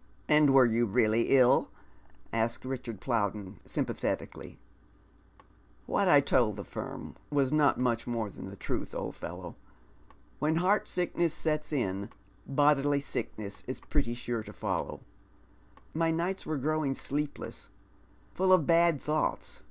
"And 0.28 0.52
were 0.52 0.66
you 0.66 0.84
really 0.84 1.30
ill?" 1.38 1.70
asks 2.34 2.66
Richard 2.66 3.00
Plowden, 3.00 3.60
eym 3.66 3.86
pathetically." 3.86 4.58
What 5.86 6.06
I 6.06 6.20
told 6.20 6.56
the 6.56 6.66
firm 6.66 7.16
was 7.30 7.50
not 7.50 7.80
much 7.80 8.06
more 8.06 8.28
than 8.28 8.48
the 8.50 8.56
truth, 8.60 8.94
old 8.94 9.16
fellow. 9.16 9.56
When 10.38 10.56
heart 10.56 10.86
sickness 10.86 11.32
sets 11.32 11.72
in, 11.72 12.10
bodily 12.46 13.00
sickness 13.00 13.64
is 13.66 13.80
pretty 13.80 14.14
pure 14.14 14.42
to 14.42 14.52
follow. 14.52 15.00
My 15.94 16.10
nights 16.10 16.44
were 16.44 16.58
growing 16.58 16.92
sleepless, 16.92 17.70
full 18.34 18.52
of 18.52 18.66
bad 18.66 19.00
thoughts. 19.00 19.62